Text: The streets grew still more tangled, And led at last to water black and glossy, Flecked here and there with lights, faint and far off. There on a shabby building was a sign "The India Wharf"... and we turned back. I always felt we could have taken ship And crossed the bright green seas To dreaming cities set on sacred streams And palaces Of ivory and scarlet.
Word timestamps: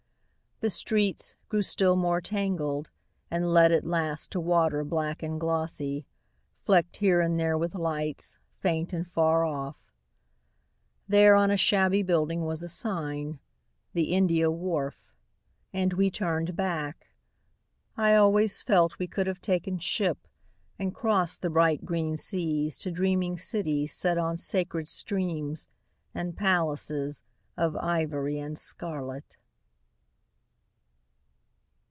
The 0.61 0.69
streets 0.69 1.33
grew 1.49 1.63
still 1.63 1.95
more 1.95 2.21
tangled, 2.21 2.91
And 3.31 3.51
led 3.51 3.71
at 3.71 3.83
last 3.83 4.31
to 4.33 4.39
water 4.39 4.83
black 4.83 5.23
and 5.23 5.39
glossy, 5.39 6.05
Flecked 6.65 6.97
here 6.97 7.19
and 7.19 7.39
there 7.39 7.57
with 7.57 7.73
lights, 7.73 8.37
faint 8.59 8.93
and 8.93 9.07
far 9.09 9.43
off. 9.43 9.77
There 11.07 11.33
on 11.33 11.49
a 11.49 11.57
shabby 11.57 12.03
building 12.03 12.43
was 12.45 12.61
a 12.61 12.67
sign 12.69 13.39
"The 13.93 14.13
India 14.13 14.51
Wharf"... 14.51 15.15
and 15.73 15.93
we 15.93 16.11
turned 16.11 16.55
back. 16.55 17.07
I 17.97 18.13
always 18.13 18.61
felt 18.61 18.99
we 18.99 19.07
could 19.07 19.25
have 19.25 19.41
taken 19.41 19.79
ship 19.79 20.27
And 20.77 20.93
crossed 20.93 21.41
the 21.41 21.49
bright 21.49 21.85
green 21.85 22.17
seas 22.17 22.77
To 22.77 22.91
dreaming 22.91 23.35
cities 23.39 23.93
set 23.95 24.19
on 24.19 24.37
sacred 24.37 24.87
streams 24.87 25.65
And 26.13 26.37
palaces 26.37 27.23
Of 27.57 27.75
ivory 27.77 28.37
and 28.37 28.59
scarlet. 28.59 29.37